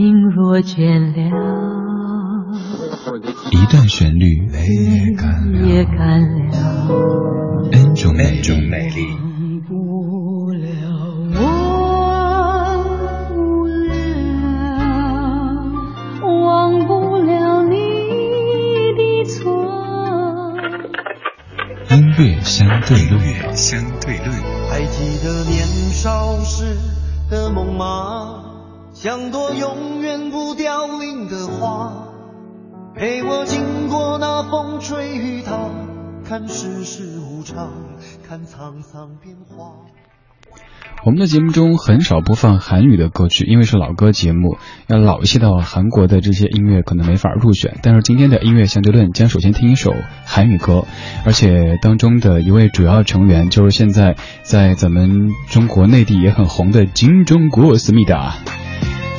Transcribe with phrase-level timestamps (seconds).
[0.00, 1.14] 心若倦了，
[3.52, 4.48] 一段旋律
[5.62, 6.56] 也干了
[7.70, 9.06] ，N 种美丽。
[9.20, 10.64] 忘不了，
[11.36, 12.80] 忘
[13.28, 13.92] 不了，
[16.22, 17.76] 忘不了你
[18.96, 19.52] 的错。
[21.90, 23.20] 音乐相对论，
[23.54, 24.32] 相对论。
[24.70, 25.60] 还记得年
[25.90, 26.74] 少时
[27.30, 28.46] 的梦吗？
[29.02, 32.08] 像朵永远不凋零的花，
[32.94, 35.70] 陪我经过那风吹雨打，
[36.22, 37.72] 看世事无常，
[38.28, 39.86] 看沧桑变化。
[41.06, 47.78] 我们的节目中很少播放韩语的歌曲，因为是老歌节目，要老一些的韩国的这些音乐可能没法入选。
[47.82, 49.94] 但是今天的音乐相对论将首先听一首
[50.26, 50.84] 韩语歌，
[51.24, 58.34] 而且当中的一位主要成员就是现在在咱们中国内地也很红的金钟国思密达。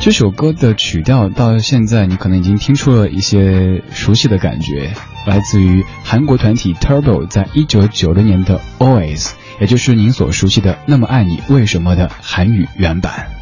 [0.00, 4.92] 这首歌的曲调到现在你可能已经听出了一些熟悉的感觉，
[5.26, 13.37] 来自于韩国团体 Turbo 在一九九六年的 Always，也就是您所熟悉的那么爱你为什么的韩语原版。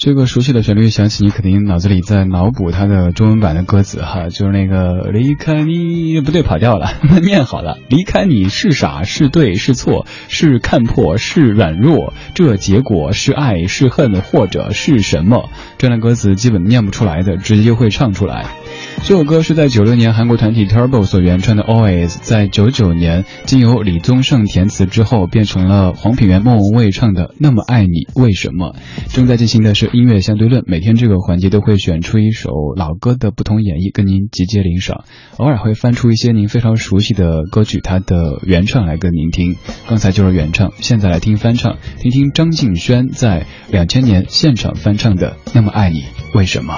[0.00, 6.88] 这个熟悉的旋律响起，你肯定脑子里在脑补它的中文版的歌词哈，就是那个离开你不对，跑调了，
[7.22, 15.50] 念好了，离开你是傻是对是错是看破是软弱，这结果是爱是恨或者是什么？
[15.76, 18.46] 这样的歌词基本念不出来的，直接就会唱出来。
[19.04, 28.74] 这首歌是在九六年韩国团体 Turbo 所原创的 Always，在九九年经由李宗盛填词之后，变成了黄品源、莫文蔚唱的《那么爱你为什么》。
[29.14, 35.04] 正在进行的是音乐相对论，每天这个环节都会选出一首老歌的不同演绎，跟您集结领赏。
[35.36, 39.56] 偶尔会翻出一些您非常熟悉的歌曲，它的原唱来跟您听。
[39.88, 46.72] 刚才就是原唱，现在来听翻唱，听听张敬轩在两千年现场翻唱的《那么爱你为什么》。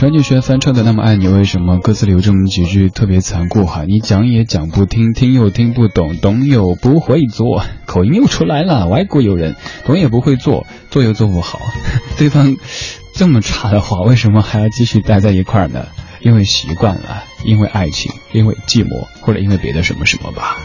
[0.00, 3.84] 张敬轩翻唱的《那么爱你》，为什么歌词里有这么几句特别残酷哈？
[3.84, 8.88] 你讲也讲不听，听又听不懂，懂又不会做，口音又出来了。
[8.88, 11.60] 外国友人懂也不会做，做又做不好。
[12.16, 12.56] 对方
[13.14, 15.88] 这么差的话，为什么还要继续待在一块儿呢？
[16.22, 20.56] 因为习惯了，因为爱情，因为寂寞，或者因为别的什么什么吧。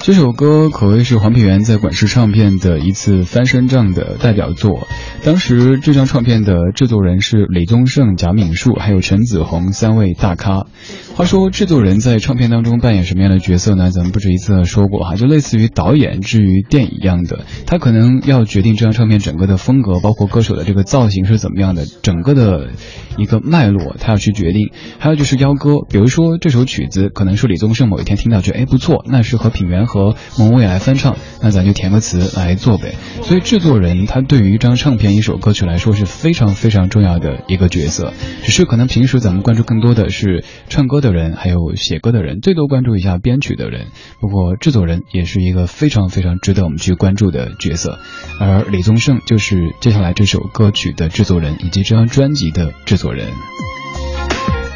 [0.00, 4.86] 这首歌可谓是黄品源在管事唱片的一次翻身仗的代表作。
[5.22, 10.66] 当时这张唱片的制作人是李宗盛、贾敏树，还有陈子红三位大咖。
[11.14, 13.90] 话说制作人在唱片当中扮演什么样的角色呢？
[13.90, 22.70] 咱们不止一次的说过哈，就类似于导演至于电影一样的，他可能要决定这张唱片整个的风格，包括歌手的这个造型是怎么样的，整个的
[23.18, 24.70] 一个脉络他要去决定。
[24.98, 32.94] 还有就是邀歌，比如说这首曲子可能是李宗盛某一天听到觉得哎不错，那是和品源和和蒙未来翻唱，那咱就填个词来做呗。
[33.22, 38.12] 所以制作人他对于一张唱片、一首歌曲来说是非常非常重要的一个角色。
[38.44, 43.86] 只是可能平时咱们关注更多的是唱歌的人，还有写歌的人，最多关注一下编曲的人。
[44.20, 47.98] 不过制作人也是一个非常非常值得我们去关注的角色。
[48.38, 53.26] 而李宗盛就是接下来这首歌曲的制作人，以及这张专辑的制作人。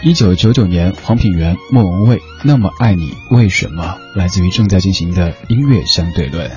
[0.04, 6.50] 一九九九年，黄品源、莫文蔚《那么爱你为什么》来自于正在进行的音乐相对论。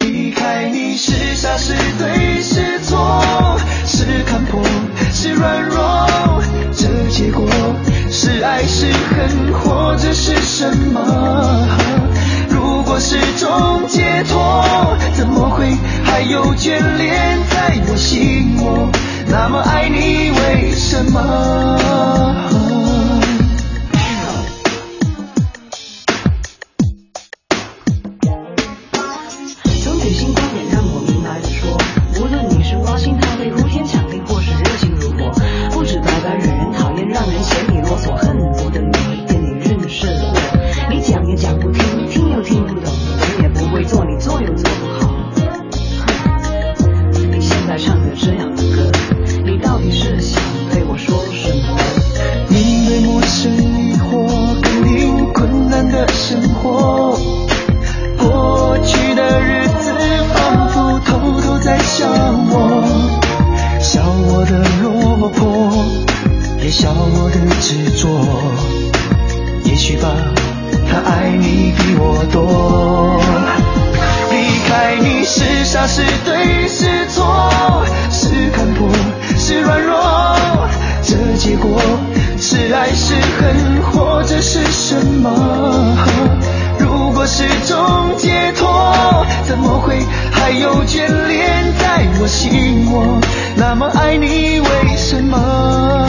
[0.00, 4.60] 离开你是傻是对是错，是看破
[5.12, 6.42] 是软弱，
[6.72, 7.48] 这结果
[8.10, 11.68] 是爱是恨，或者是什么？
[12.48, 14.89] 如果是种解脱，
[15.20, 18.90] 怎么会还有眷恋在我心窝？
[19.26, 22.59] 那么爱你，为什么？
[67.22, 68.08] 我的执着
[69.64, 70.08] 也许吧？
[70.90, 73.20] 他爱你比我多
[74.30, 77.50] 离开你是傻是对是错
[78.10, 78.88] 是看破
[79.38, 80.66] 是软弱
[81.02, 81.80] 这结果
[82.38, 85.96] 是爱是恨或者是什么？
[86.78, 88.66] 如果是种解脱
[89.46, 89.98] 怎么会
[90.32, 93.20] 还有眷恋在我心窝？
[93.56, 96.08] 那么爱你为什么？